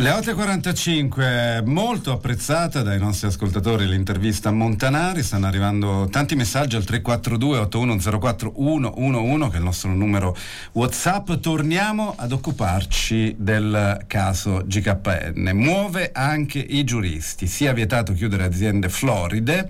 Le 0.00 0.08
8.45, 0.08 1.62
molto 1.66 2.12
apprezzata 2.12 2.80
dai 2.80 2.98
nostri 2.98 3.26
ascoltatori 3.26 3.86
l'intervista 3.86 4.48
a 4.48 4.52
Montanari, 4.52 5.22
stanno 5.22 5.46
arrivando 5.46 6.08
tanti 6.10 6.34
messaggi 6.36 6.74
al 6.74 6.84
342 6.84 7.58
8104 7.58 8.54
111 8.56 9.50
che 9.50 9.56
è 9.56 9.58
il 9.58 9.62
nostro 9.62 9.92
numero 9.92 10.34
Whatsapp. 10.72 11.32
Torniamo 11.34 12.14
ad 12.16 12.32
occuparci 12.32 13.34
del 13.36 14.02
caso 14.06 14.62
GKN. 14.64 15.50
Muove 15.52 16.12
anche 16.14 16.60
i 16.60 16.82
giuristi, 16.84 17.46
sia 17.46 17.74
vietato 17.74 18.14
chiudere 18.14 18.44
aziende 18.44 18.88
floride 18.88 19.68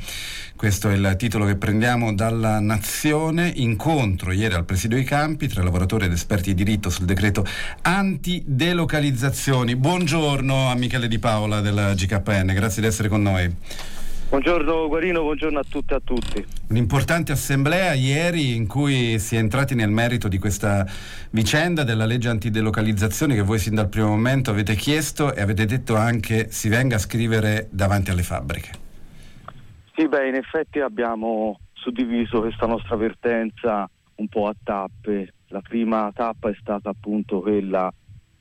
questo 0.60 0.90
è 0.90 0.92
il 0.92 1.14
titolo 1.16 1.46
che 1.46 1.56
prendiamo 1.56 2.12
dalla 2.12 2.60
Nazione. 2.60 3.50
Incontro 3.54 4.30
ieri 4.30 4.52
al 4.52 4.66
Presidio 4.66 4.98
dei 4.98 5.06
Campi 5.06 5.48
tra 5.48 5.62
lavoratori 5.62 6.04
ed 6.04 6.12
esperti 6.12 6.52
di 6.52 6.62
diritto 6.62 6.90
sul 6.90 7.06
decreto 7.06 7.46
antidelocalizzazioni. 7.80 9.74
Buongiorno 9.74 10.19
a 10.20 10.74
Michele 10.74 11.08
Di 11.08 11.18
Paola 11.18 11.62
della 11.62 11.94
GKN, 11.94 12.52
grazie 12.52 12.82
di 12.82 12.88
essere 12.88 13.08
con 13.08 13.22
noi. 13.22 13.50
Buongiorno 14.28 14.86
Guarino, 14.86 15.22
buongiorno 15.22 15.58
a 15.58 15.64
tutte 15.66 15.94
e 15.94 15.96
a 15.96 16.00
tutti. 16.04 16.44
Un'importante 16.68 17.32
assemblea 17.32 17.94
ieri 17.94 18.54
in 18.54 18.66
cui 18.66 19.18
si 19.18 19.36
è 19.36 19.38
entrati 19.38 19.74
nel 19.74 19.88
merito 19.88 20.28
di 20.28 20.38
questa 20.38 20.86
vicenda 21.30 21.84
della 21.84 22.04
legge 22.04 22.28
antidelocalizzazioni 22.28 23.34
che 23.34 23.40
voi 23.40 23.58
sin 23.58 23.74
dal 23.74 23.88
primo 23.88 24.08
momento 24.08 24.50
avete 24.50 24.74
chiesto 24.74 25.34
e 25.34 25.40
avete 25.40 25.64
detto 25.64 25.96
anche 25.96 26.50
si 26.50 26.68
venga 26.68 26.96
a 26.96 26.98
scrivere 27.00 27.68
davanti 27.70 28.10
alle 28.10 28.22
fabbriche. 28.22 28.70
Sì, 29.94 30.06
beh, 30.06 30.28
in 30.28 30.34
effetti 30.34 30.80
abbiamo 30.80 31.58
suddiviso 31.72 32.40
questa 32.40 32.66
nostra 32.66 32.94
vertenza 32.96 33.88
un 34.16 34.28
po' 34.28 34.48
a 34.48 34.54
tappe. 34.62 35.32
La 35.48 35.62
prima 35.62 36.10
tappa 36.14 36.50
è 36.50 36.56
stata 36.60 36.90
appunto 36.90 37.40
quella 37.40 37.90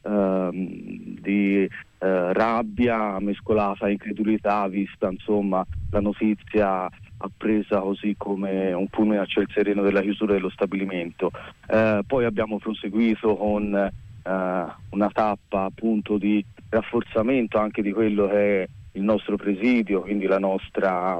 di 0.01 1.67
eh, 2.01 2.33
rabbia 2.33 3.19
mescolata 3.19 3.85
a 3.85 3.89
incredulità, 3.89 4.67
vista 4.67 5.09
insomma 5.09 5.65
la 5.91 5.99
notizia 5.99 6.89
appresa 7.17 7.79
così 7.79 8.15
come 8.17 8.71
un 8.71 8.87
fulmine 8.87 9.19
a 9.19 9.25
ciel 9.25 9.47
sereno 9.53 9.81
della 9.81 10.01
chiusura 10.01 10.33
dello 10.33 10.49
stabilimento. 10.49 11.31
Eh, 11.67 12.01
poi 12.07 12.25
abbiamo 12.25 12.57
proseguito 12.57 13.35
con 13.35 13.75
eh, 13.75 13.91
una 14.23 15.09
tappa 15.11 15.63
appunto 15.63 16.17
di 16.17 16.43
rafforzamento 16.69 17.57
anche 17.57 17.81
di 17.81 17.91
quello 17.91 18.27
che 18.27 18.63
è 18.63 18.67
il 18.93 19.03
nostro 19.03 19.35
presidio, 19.35 20.01
quindi 20.01 20.25
la 20.25 20.39
nostra 20.39 21.17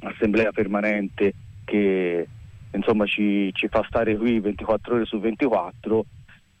assemblea 0.00 0.52
permanente 0.52 1.32
che 1.64 2.28
insomma 2.72 3.06
ci, 3.06 3.50
ci, 3.54 3.68
fa 3.68 3.84
stare 3.88 4.16
qui 4.16 4.40
24 4.40 4.94
ore 4.94 5.04
su 5.04 5.18
24 5.18 6.04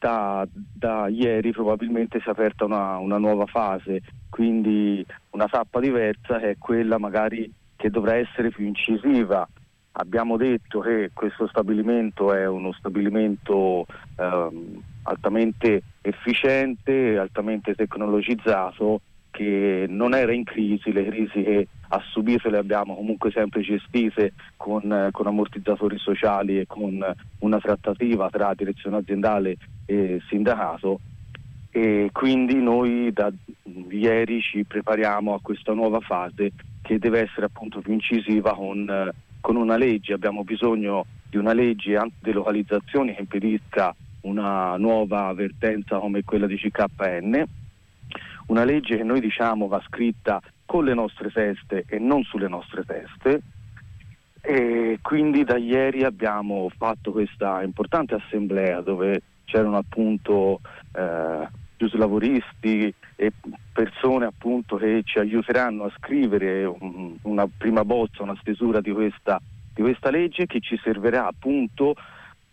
da, 0.04 0.46
da 0.52 1.08
ieri 1.08 1.50
probabilmente 1.52 2.20
si 2.20 2.28
è 2.28 2.30
aperta 2.30 2.66
una, 2.66 2.98
una, 2.98 3.16
nuova 3.16 3.46
fase 3.46 4.02
quindi 4.28 5.04
una 5.30 5.46
tappa 5.46 5.80
diversa 5.80 6.38
che 6.38 6.50
è 6.50 6.56
quella 6.58 6.98
magari 6.98 7.50
che 7.74 7.88
dovrà 7.88 8.16
essere 8.16 8.50
più 8.50 8.66
incisiva. 8.66 9.48
Abbiamo 9.92 10.36
detto 10.36 10.80
che 10.80 11.10
questo 11.14 11.46
stabilimento 11.46 12.34
è 12.34 12.46
uno 12.46 12.72
stabilimento 12.72 13.86
ehm, 14.16 14.82
altamente 15.04 15.82
efficiente 16.02 17.16
altamente 17.16 17.74
tecnologizzato 17.74 19.00
che 19.30 19.73
non 20.04 20.14
era 20.14 20.34
in 20.34 20.44
crisi, 20.44 20.92
le 20.92 21.06
crisi 21.06 21.42
che 21.42 21.68
a 21.88 22.02
subire 22.10 22.50
le 22.50 22.58
abbiamo 22.58 22.94
comunque 22.94 23.30
sempre 23.30 23.62
gestite 23.62 24.34
con, 24.56 25.08
con, 25.12 25.26
ammortizzatori 25.26 25.96
sociali 25.96 26.60
e 26.60 26.66
con 26.66 27.02
una 27.38 27.58
trattativa 27.58 28.28
tra 28.28 28.52
direzione 28.54 28.98
aziendale 28.98 29.56
e 29.86 30.20
sindacato. 30.28 31.00
E 31.70 32.10
quindi 32.12 32.56
noi 32.56 33.12
da 33.14 33.32
ieri 33.88 34.42
ci 34.42 34.64
prepariamo 34.64 35.32
a 35.32 35.40
questa 35.40 35.72
nuova 35.72 36.00
fase 36.00 36.52
che 36.82 36.98
deve 36.98 37.22
essere 37.22 37.46
appunto 37.46 37.80
più 37.80 37.94
incisiva 37.94 38.54
con, 38.54 39.10
con 39.40 39.56
una 39.56 39.78
legge, 39.78 40.12
abbiamo 40.12 40.44
bisogno 40.44 41.06
di 41.30 41.38
una 41.38 41.54
legge 41.54 41.96
antidelocalizzazioni 41.96 43.14
che 43.14 43.22
impedisca 43.22 43.94
una 44.20 44.76
nuova 44.76 45.28
avvertenza 45.28 45.98
come 45.98 46.24
quella 46.24 46.46
di 46.46 46.56
CKN 46.56 47.62
una 48.46 48.64
legge 48.64 48.96
che 48.96 49.04
noi 49.04 49.20
diciamo 49.20 49.66
va 49.66 49.82
scritta 49.86 50.40
con 50.64 50.84
le 50.84 50.94
nostre 50.94 51.30
teste 51.30 51.84
e 51.86 51.98
non 51.98 52.22
sulle 52.24 52.48
nostre 52.48 52.84
teste. 52.84 53.42
E 54.40 54.98
quindi 55.00 55.44
da 55.44 55.56
ieri 55.56 56.04
abbiamo 56.04 56.70
fatto 56.76 57.12
questa 57.12 57.62
importante 57.62 58.14
assemblea 58.14 58.82
dove 58.82 59.22
c'erano 59.44 59.78
appunto 59.78 60.60
eh, 60.92 61.48
lavoristi 61.92 62.92
e 63.16 63.32
persone 63.72 64.26
appunto 64.26 64.76
che 64.76 65.02
ci 65.04 65.18
aiuteranno 65.18 65.84
a 65.84 65.92
scrivere 65.96 66.64
un, 66.64 67.16
una 67.22 67.46
prima 67.46 67.84
bozza, 67.84 68.22
una 68.22 68.36
stesura 68.40 68.80
di 68.80 68.90
questa, 68.90 69.40
di 69.72 69.82
questa 69.82 70.10
legge 70.10 70.46
che 70.46 70.60
ci 70.60 70.78
servirà 70.82 71.26
appunto 71.26 71.94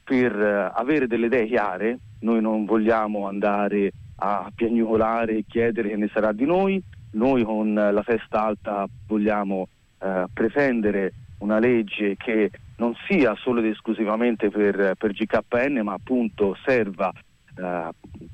per 0.03 0.35
uh, 0.35 0.77
avere 0.77 1.07
delle 1.07 1.27
idee 1.27 1.47
chiare. 1.47 1.99
Noi 2.19 2.41
non 2.41 2.65
vogliamo 2.65 3.27
andare 3.27 3.91
a 4.23 4.51
piagnucolare 4.53 5.37
e 5.37 5.45
chiedere 5.47 5.89
che 5.89 5.95
ne 5.97 6.09
sarà 6.13 6.31
di 6.31 6.45
noi. 6.45 6.81
Noi 7.13 7.43
con 7.43 7.73
la 7.73 8.03
testa 8.03 8.45
alta 8.45 8.87
vogliamo 9.07 9.67
eh, 9.99 10.25
pretendere 10.31 11.13
una 11.39 11.59
legge 11.59 12.15
che 12.17 12.51
non 12.77 12.93
sia 13.07 13.35
solo 13.35 13.59
ed 13.59 13.65
esclusivamente 13.65 14.49
per, 14.49 14.95
per 14.97 15.11
GKN, 15.11 15.81
ma 15.83 15.93
appunto 15.93 16.55
serva 16.63 17.11
eh, 17.57 17.89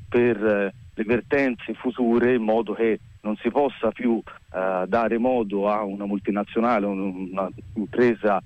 per 0.10 0.74
le 0.94 1.04
vertenze 1.04 1.74
future 1.74 2.34
in 2.34 2.44
modo 2.44 2.74
che 2.74 3.00
non 3.22 3.36
si 3.38 3.50
possa 3.50 3.90
più 3.92 4.22
eh, 4.54 4.84
dare 4.88 5.18
modo 5.18 5.70
a 5.70 5.84
una 5.84 6.06
multinazionale, 6.06 6.86
un'impresa 6.86 8.42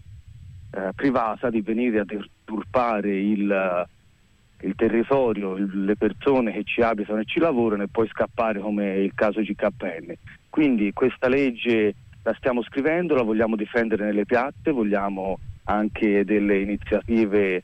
eh, 0.72 0.92
privata 0.96 1.50
di 1.50 1.62
venire 1.62 2.00
a 2.00 2.06
deturpare 2.06 3.16
il 3.16 3.88
il 4.64 4.76
territorio, 4.76 5.56
le 5.58 5.96
persone 5.96 6.52
che 6.52 6.64
ci 6.64 6.82
abitano 6.82 7.20
e 7.20 7.26
ci 7.26 7.40
lavorano 7.40 7.84
e 7.84 7.88
poi 7.88 8.08
scappare 8.08 8.60
come 8.60 8.98
il 8.98 9.14
caso 9.14 9.42
GKN. 9.42 10.14
Quindi 10.50 10.92
questa 10.94 11.28
legge 11.28 11.96
la 12.24 12.34
stiamo 12.36 12.62
scrivendo, 12.64 13.16
la 13.16 13.24
vogliamo 13.24 13.56
difendere 13.56 14.06
nelle 14.06 14.26
piazze, 14.26 14.72
vogliamo 14.72 15.40
anche 15.66 16.24
delle 16.26 16.60
iniziative 16.60 17.64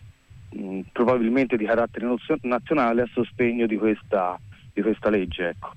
mh, 0.52 0.80
probabilmente 0.92 1.58
di 1.58 1.66
carattere 1.66 2.08
nazionale 2.42 3.02
a 3.02 3.10
sostegno 3.12 3.68
di 3.68 3.78
questa, 3.78 4.40
di 4.74 4.82
questa 4.82 5.10
legge. 5.10 5.50
Ecco. 5.50 5.72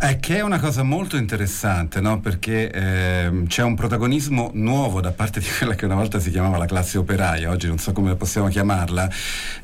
È 0.00 0.20
che 0.20 0.36
è 0.36 0.42
una 0.42 0.60
cosa 0.60 0.84
molto 0.84 1.16
interessante, 1.16 2.00
no? 2.00 2.20
perché 2.20 2.70
eh, 2.70 3.42
c'è 3.48 3.64
un 3.64 3.74
protagonismo 3.74 4.52
nuovo 4.54 5.00
da 5.00 5.10
parte 5.10 5.40
di 5.40 5.46
quella 5.58 5.74
che 5.74 5.86
una 5.86 5.96
volta 5.96 6.20
si 6.20 6.30
chiamava 6.30 6.56
la 6.56 6.66
classe 6.66 6.98
operaia, 6.98 7.50
oggi 7.50 7.66
non 7.66 7.78
so 7.78 7.90
come 7.90 8.14
possiamo 8.14 8.46
chiamarla, 8.46 9.10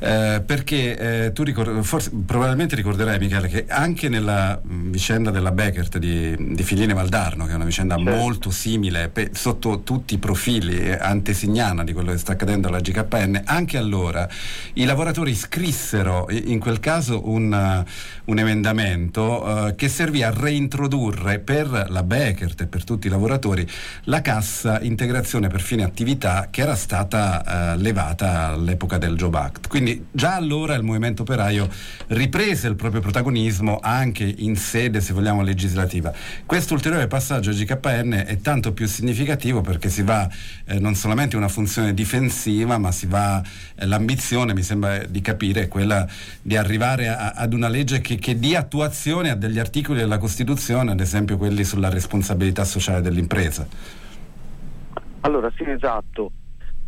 eh, 0.00 0.42
perché 0.44 1.26
eh, 1.26 1.32
tu 1.32 1.44
ricor- 1.44 1.82
forse, 1.82 2.10
probabilmente 2.26 2.74
ricorderai 2.74 3.16
Michele 3.20 3.46
che 3.46 3.66
anche 3.68 4.08
nella 4.08 4.60
mh, 4.60 4.90
vicenda 4.90 5.30
della 5.30 5.52
Beckert 5.52 5.98
di, 5.98 6.34
di 6.36 6.62
Figline 6.64 6.94
Valdarno, 6.94 7.46
che 7.46 7.52
è 7.52 7.54
una 7.54 7.64
vicenda 7.64 7.94
certo. 7.94 8.10
molto 8.10 8.50
simile 8.50 9.10
pe- 9.10 9.30
sotto 9.34 9.82
tutti 9.84 10.14
i 10.14 10.18
profili, 10.18 10.80
eh, 10.80 10.98
antesignana 11.00 11.84
di 11.84 11.92
quello 11.92 12.10
che 12.10 12.18
sta 12.18 12.32
accadendo 12.32 12.66
alla 12.66 12.80
GKN, 12.80 13.42
anche 13.44 13.78
allora 13.78 14.28
i 14.72 14.84
lavoratori 14.84 15.32
scrissero 15.32 16.26
in 16.28 16.58
quel 16.58 16.80
caso 16.80 17.28
un, 17.30 17.84
un 18.24 18.38
emendamento 18.38 19.68
eh, 19.68 19.74
che 19.76 19.88
serviva 19.88 20.22
a 20.24 20.30
reintrodurre 20.30 21.38
per 21.38 21.86
la 21.88 22.02
Beckert 22.02 22.62
e 22.62 22.66
per 22.66 22.84
tutti 22.84 23.06
i 23.06 23.10
lavoratori 23.10 23.66
la 24.04 24.20
cassa 24.20 24.80
integrazione 24.80 25.48
per 25.48 25.60
fine 25.60 25.84
attività 25.84 26.48
che 26.50 26.62
era 26.62 26.74
stata 26.74 27.74
eh, 27.74 27.76
levata 27.78 28.48
all'epoca 28.48 28.98
del 28.98 29.16
Job 29.16 29.34
Act. 29.34 29.68
Quindi 29.68 30.06
già 30.10 30.34
allora 30.34 30.74
il 30.74 30.82
movimento 30.82 31.22
operaio 31.22 31.68
riprese 32.08 32.68
il 32.68 32.76
proprio 32.76 33.00
protagonismo 33.00 33.78
anche 33.82 34.24
in 34.24 34.56
sede, 34.56 35.00
se 35.00 35.12
vogliamo, 35.12 35.42
legislativa. 35.42 36.12
Questo 36.46 36.74
ulteriore 36.74 37.06
passaggio 37.06 37.50
a 37.50 37.52
GKN 37.52 38.24
è 38.26 38.40
tanto 38.40 38.72
più 38.72 38.86
significativo 38.86 39.60
perché 39.60 39.88
si 39.88 40.02
va 40.02 40.28
eh, 40.64 40.78
non 40.78 40.94
solamente 40.94 41.36
una 41.36 41.48
funzione 41.48 41.94
difensiva, 41.94 42.78
ma 42.78 42.92
si 42.92 43.06
va 43.06 43.42
eh, 43.74 43.86
l'ambizione, 43.86 44.54
mi 44.54 44.62
sembra 44.62 45.04
di 45.04 45.20
capire, 45.20 45.62
è 45.62 45.68
quella 45.68 46.06
di 46.42 46.56
arrivare 46.56 47.08
a, 47.08 47.30
ad 47.30 47.52
una 47.52 47.68
legge 47.68 48.00
che, 48.00 48.16
che 48.16 48.38
dia 48.38 48.60
attuazione 48.60 49.30
a 49.30 49.34
degli 49.34 49.58
articoli 49.58 49.98
della 49.98 50.13
della 50.14 50.18
Costituzione, 50.18 50.92
ad 50.92 51.00
esempio 51.00 51.36
quelli 51.36 51.64
sulla 51.64 51.88
responsabilità 51.88 52.64
sociale 52.64 53.00
dell'impresa. 53.00 53.66
Allora 55.20 55.50
sì, 55.56 55.64
esatto. 55.64 56.30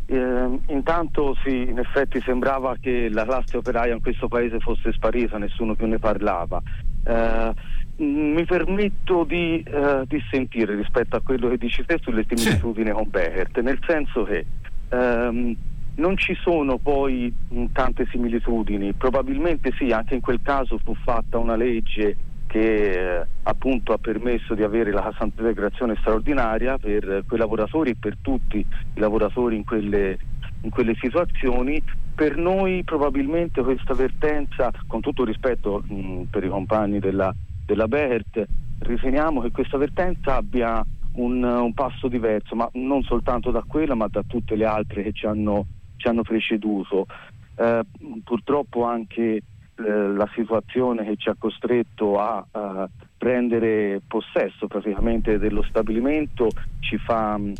Eh, 0.06 0.60
intanto 0.68 1.34
sì, 1.42 1.62
in 1.62 1.78
effetti 1.78 2.20
sembrava 2.24 2.76
che 2.80 3.08
la 3.08 3.24
classe 3.24 3.56
operaia 3.56 3.94
in 3.94 4.00
questo 4.00 4.28
paese 4.28 4.60
fosse 4.60 4.92
sparita, 4.92 5.38
nessuno 5.38 5.74
più 5.74 5.86
ne 5.86 5.98
parlava. 5.98 6.62
Eh, 7.04 7.52
mi 7.98 8.44
permetto 8.44 9.24
di 9.24 9.62
eh, 9.62 10.04
dissentire 10.06 10.76
rispetto 10.76 11.16
a 11.16 11.20
quello 11.20 11.48
che 11.48 11.56
dici 11.56 11.84
te 11.84 11.98
sulle 12.02 12.26
similitudini 12.28 12.88
sì. 12.88 12.92
con 12.92 13.08
Beckert, 13.08 13.60
nel 13.60 13.78
senso 13.86 14.24
che 14.24 14.44
ehm, 14.90 15.56
non 15.94 16.16
ci 16.18 16.34
sono 16.34 16.76
poi 16.76 17.32
mh, 17.48 17.64
tante 17.72 18.06
similitudini, 18.10 18.92
probabilmente 18.92 19.72
sì, 19.78 19.92
anche 19.92 20.14
in 20.14 20.20
quel 20.20 20.40
caso 20.42 20.78
fu 20.84 20.94
fatta 20.94 21.38
una 21.38 21.56
legge 21.56 22.16
che 22.56 23.18
eh, 23.20 23.26
appunto 23.42 23.92
ha 23.92 23.98
permesso 23.98 24.54
di 24.54 24.62
avere 24.62 24.90
la 24.90 25.02
cassa 25.02 25.24
integrazione 25.24 25.94
straordinaria 26.00 26.78
per 26.78 27.24
quei 27.26 27.38
lavoratori 27.38 27.90
e 27.90 27.96
per 27.96 28.16
tutti 28.22 28.58
i 28.58 28.98
lavoratori 28.98 29.56
in 29.56 29.64
quelle, 29.64 30.18
in 30.62 30.70
quelle 30.70 30.96
situazioni. 30.98 31.82
Per 32.14 32.36
noi 32.36 32.82
probabilmente 32.82 33.62
questa 33.62 33.92
vertenza, 33.92 34.70
con 34.86 35.00
tutto 35.00 35.24
rispetto 35.24 35.84
mh, 35.86 36.22
per 36.30 36.44
i 36.44 36.48
compagni 36.48 36.98
della, 36.98 37.34
della 37.66 37.88
Behert, 37.88 38.42
riteniamo 38.78 39.42
che 39.42 39.50
questa 39.50 39.76
vertenza 39.76 40.36
abbia 40.36 40.82
un, 41.16 41.42
un, 41.42 41.74
passo 41.74 42.08
diverso, 42.08 42.54
ma 42.54 42.66
non 42.72 43.02
soltanto 43.02 43.50
da 43.50 43.62
quella, 43.66 43.94
ma 43.94 44.08
da 44.08 44.22
tutte 44.26 44.56
le 44.56 44.64
altre 44.64 45.02
che 45.02 45.12
ci 45.12 45.26
hanno, 45.26 45.66
ci 45.96 46.08
hanno 46.08 46.22
preceduto. 46.22 47.06
Eh, 47.54 47.82
purtroppo 48.24 48.84
anche 48.84 49.42
la 49.76 50.28
situazione 50.34 51.04
che 51.04 51.16
ci 51.16 51.28
ha 51.28 51.36
costretto 51.38 52.18
a, 52.18 52.44
a 52.50 52.88
prendere 53.16 54.00
possesso 54.06 54.66
praticamente 54.66 55.38
dello 55.38 55.62
stabilimento 55.62 56.48
ci 56.80 56.96
fa 56.96 57.36
mm, 57.36 57.52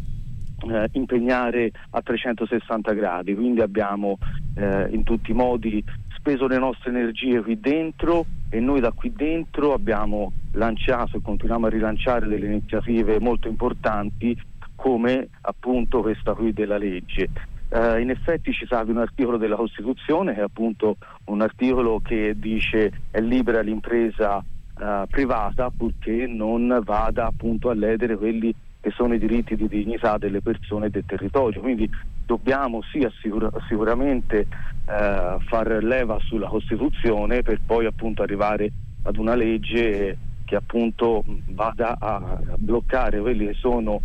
eh, 0.71 0.89
impegnare 0.93 1.71
a 1.91 2.01
360 2.01 2.93
gradi, 2.93 3.35
quindi 3.35 3.61
abbiamo 3.61 4.19
eh, 4.55 4.89
in 4.91 5.03
tutti 5.03 5.33
i 5.33 5.35
modi 5.35 5.85
speso 6.17 6.47
le 6.47 6.59
nostre 6.59 6.91
energie 6.91 7.43
qui 7.43 7.61
dentro 7.61 8.25
e 8.51 8.59
noi 8.61 8.81
da 8.81 8.93
qui 8.93 9.13
dentro 9.13 9.75
abbiamo 9.75 10.33
lanciato 10.53 11.17
e 11.19 11.23
continuiamo 11.23 11.67
a 11.67 11.71
rilanciare 11.71 12.27
delle 12.27 12.47
iniziative 12.47 13.21
molto 13.21 13.49
importanti 13.49 14.37
come 14.75 15.29
appunto 15.43 16.01
questa 16.01 16.35
qui 16.35 16.53
della 16.53 16.79
legge. 16.79 17.29
Uh, 17.69 17.99
in 17.99 18.11
effetti 18.11 18.53
ci 18.53 18.65
serve 18.65 18.93
un 18.93 18.99
articolo 18.99 19.39
della 19.39 19.57
Costituzione 19.57 20.35
che 20.35 20.41
è 20.41 20.45
appunto 20.45 20.99
un 21.25 21.41
articolo 21.41 22.01
che 22.01 22.35
dice 22.37 22.93
è 23.11 23.21
libera 23.21 23.61
l'impresa 23.61 24.37
uh, 24.37 25.07
privata 25.09 25.71
purché 25.77 26.29
non 26.29 26.81
vada 26.85 27.27
appunto 27.27 27.69
a 27.69 27.75
ledere 27.75 28.17
quelli 28.17 28.55
che 28.81 28.91
sono 28.93 29.15
i 29.15 29.19
diritti 29.19 29.57
di 29.57 29.67
dignità 29.67 30.17
delle 30.17 30.43
persone 30.43 30.87
e 30.87 30.91
del 30.91 31.05
territorio. 31.05 31.61
Quindi 31.61 31.91
dobbiamo 32.25 32.83
sì 32.83 32.99
assicura- 32.99 33.51
sicuramente 33.67 34.47
uh, 34.87 35.41
far 35.41 35.83
leva 35.83 36.19
sulla 36.21 36.47
Costituzione 36.47 37.43
per 37.43 37.61
poi 37.67 37.87
appunto 37.87 38.23
arrivare 38.23 38.71
ad 39.03 39.17
una 39.17 39.35
legge 39.35 40.17
che 40.45 40.55
appunto 40.55 41.25
vada 41.49 41.97
a 41.99 42.39
bloccare 42.57 43.21
quelli 43.21 43.47
che 43.47 43.55
sono 43.55 44.01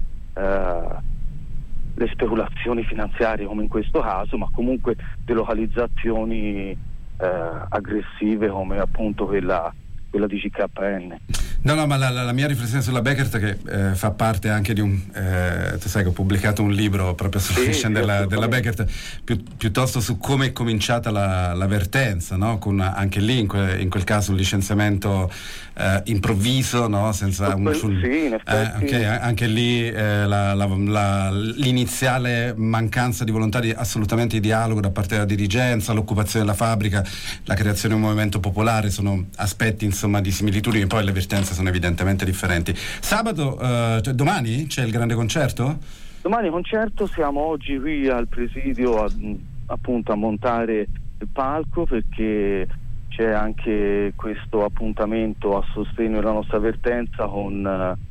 le 2.01 2.09
speculazioni 2.12 2.83
finanziarie 2.83 3.45
come 3.45 3.63
in 3.63 3.69
questo 3.69 4.00
caso, 4.01 4.38
ma 4.38 4.48
comunque 4.51 4.95
delocalizzazioni 5.24 6.69
eh, 6.71 6.77
aggressive 7.69 8.50
come 8.50 8.80
appunto 8.80 9.25
quella 9.25 9.71
quella 10.12 10.27
di 10.27 10.38
GKN. 10.38 11.18
No, 11.63 11.75
no, 11.75 11.86
ma 11.86 11.96
la, 11.96 12.10
la, 12.10 12.24
la 12.24 12.31
mia 12.31 12.48
riflessione 12.48 12.81
sulla 12.81 13.02
Beckert 13.02 13.38
che 13.38 13.58
eh, 13.69 13.94
fa 13.96 14.10
parte 14.10 14.50
anche 14.50 14.74
di 14.74 14.81
un... 14.81 15.00
Eh, 15.13 15.78
tu 15.78 15.90
sai 15.90 16.02
che 16.02 16.10
ho 16.10 16.12
pubblicato 16.12 16.63
un 16.63 16.72
libro 16.72 17.13
proprio 17.13 17.40
sulla 17.40 17.60
sì, 17.60 17.68
vicenda 17.68 18.00
della, 18.00 18.25
della 18.25 18.48
Beckert, 18.48 18.86
pi, 19.24 19.44
piuttosto 19.58 20.00
su 20.00 20.18
come 20.18 20.48
è 20.48 20.54
cominciata 20.54 21.12
la, 21.12 21.54
la 21.54 21.68
vertenza, 21.68 22.36
no? 22.36 22.58
con 22.58 22.80
anche 22.80 23.19
lì 23.19 23.38
in, 23.42 23.48
que, 23.48 23.78
in, 23.80 23.90
quel 23.90 24.04
caso 24.04 24.31
un 24.31 24.38
licenziamento 24.38 25.31
eh, 25.75 26.02
improvviso, 26.06 26.88
no? 26.88 27.12
senza 27.12 27.54
un... 27.54 27.72
Sul, 27.75 28.00
sì, 28.02 28.25
in 28.25 28.34
effetti. 28.34 28.86
Okay, 28.86 29.04
anche 29.04 29.46
lì 29.46 29.88
eh, 29.88 30.25
l'iniziale 31.58 32.56
mancanza 32.58 33.24
di 33.24 33.30
volontà 33.30 33.60
di, 33.60 33.69
assolutamente 33.69 34.40
di 34.40 34.48
dialogo 34.48 34.80
da 34.80 34.90
parte 34.90 35.13
della 35.13 35.25
dirigenza, 35.25 35.94
l'occupazione 35.94 36.44
della 36.44 36.58
fabbrica, 36.58 37.06
la 37.44 37.54
creazione 37.54 37.94
di 37.94 38.02
un 38.02 38.08
movimento 38.08 38.40
popolare 38.40 38.90
sono 38.90 39.28
aspetti 39.36 39.86
insomma 39.86 40.22
di 40.22 40.31
similitudini, 40.31 40.88
poi 40.88 41.04
le 41.06 41.12
vertenze 41.51 41.53
sono 41.53 41.69
evidentemente 41.69 42.25
differenti. 42.25 42.74
Sabato, 42.75 43.59
eh, 43.59 44.00
cioè, 44.01 44.13
domani 44.13 44.68
c'è 44.68 44.83
il 44.83 44.92
grande 44.92 45.13
concerto? 45.13 45.77
Domani 46.21 46.50
concerto, 46.50 47.07
siamo 47.07 47.42
oggi 47.42 47.80
qui 47.80 48.07
al 48.07 48.27
presidio 48.27 49.03
a, 49.03 49.09
appunto 49.68 50.12
a 50.12 50.15
montare 50.15 50.88
il 51.19 51.27
palco 51.31 51.86
perché 51.86 52.68
c'è 53.09 53.31
anche 53.31 54.13
questo 54.15 54.63
appuntamento 54.63 55.57
a 55.57 55.65
sostegno 55.74 56.19
della 56.19 56.31
nostra 56.31 56.59
vertenza 56.59 57.25
con 57.25 57.98
uh, 57.98 58.09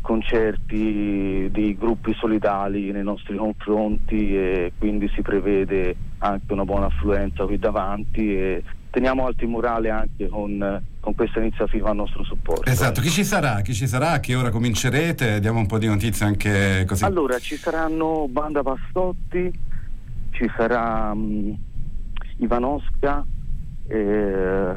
concerti 0.00 1.48
di 1.50 1.76
gruppi 1.78 2.14
solidali 2.14 2.90
nei 2.90 3.02
nostri 3.02 3.36
confronti 3.36 4.34
e 4.34 4.72
quindi 4.78 5.10
si 5.14 5.20
prevede 5.20 5.94
anche 6.18 6.52
una 6.52 6.64
buona 6.64 6.86
affluenza 6.86 7.44
qui 7.44 7.58
davanti 7.58 8.34
e 8.34 8.62
teniamo 8.90 9.26
alti 9.26 9.46
morale 9.46 9.90
anche 9.90 10.28
con, 10.28 10.82
con, 11.00 11.14
questa 11.14 11.40
iniziativa 11.40 11.90
a 11.90 11.92
nostro 11.92 12.22
supporto. 12.24 12.70
Esatto, 12.70 13.00
chi 13.00 13.10
ci 13.10 13.24
sarà? 13.24 13.60
Chi 13.62 13.74
ci 13.74 13.86
sarà? 13.86 14.12
A 14.12 14.20
che 14.20 14.34
ora 14.34 14.50
comincerete? 14.50 15.40
Diamo 15.40 15.58
un 15.58 15.66
po' 15.66 15.78
di 15.78 15.86
notizie 15.86 16.26
anche 16.26 16.84
così. 16.86 17.04
Allora, 17.04 17.38
ci 17.38 17.56
saranno 17.56 18.26
Banda 18.28 18.62
Pastotti, 18.62 19.50
ci 20.30 20.50
sarà 20.56 21.10
um, 21.12 21.56
Ivanosca, 22.38 23.24
eh, 23.88 24.76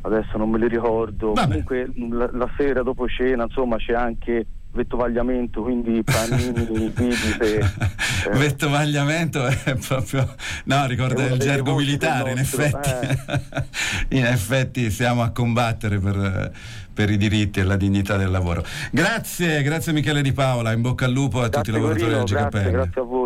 adesso 0.00 0.38
non 0.38 0.50
me 0.50 0.58
li 0.58 0.68
ricordo, 0.68 1.32
Vabbè. 1.32 1.46
comunque 1.46 1.92
la, 2.10 2.30
la 2.32 2.50
sera 2.56 2.82
dopo 2.82 3.06
cena 3.08 3.44
insomma 3.44 3.76
c'è 3.76 3.92
anche 3.92 4.46
vettovagliamento, 4.74 5.62
quindi 5.62 6.02
panini, 6.02 6.52
bibite. 6.90 7.58
Eh. 7.58 8.36
Vettovagliamento 8.36 9.46
è 9.46 9.76
proprio, 9.76 10.34
no, 10.64 10.86
ricorda 10.86 11.24
il 11.26 11.38
gergo 11.38 11.76
militare, 11.76 12.32
in 12.32 12.38
effetti. 12.38 12.90
Eh. 12.90 13.62
in 14.18 14.26
effetti 14.26 14.90
siamo 14.90 15.22
a 15.22 15.30
combattere 15.30 15.98
per, 15.98 16.52
per, 16.92 17.10
i 17.10 17.16
diritti 17.16 17.60
e 17.60 17.62
la 17.62 17.76
dignità 17.76 18.16
del 18.16 18.30
lavoro. 18.30 18.64
Grazie, 18.90 19.62
grazie 19.62 19.92
Michele 19.92 20.22
Di 20.22 20.32
Paola, 20.32 20.72
in 20.72 20.82
bocca 20.82 21.04
al 21.04 21.12
lupo 21.12 21.40
a 21.40 21.48
grazie 21.48 21.62
tutti 21.62 21.70
i 21.70 21.72
lavoratori 21.72 22.10
del 22.12 22.24
GKN. 22.24 22.50
Grazie, 22.50 22.70
grazie 22.70 23.00
a 23.00 23.04
voi. 23.04 23.23